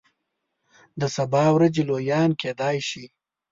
د 0.99 1.01
سبا 1.15 1.43
ورځې 1.55 1.81
لویان 1.89 2.29
کیدای 2.41 2.77
شي. 2.89 3.05